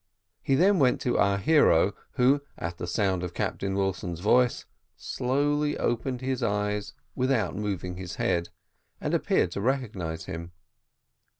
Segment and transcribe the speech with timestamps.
[0.41, 4.65] He then went to our hero, who, at the sound of Captain Wilson's voice,
[4.97, 8.49] slowly opened his eyes without moving his head,
[8.99, 10.53] and appeared to recognise him.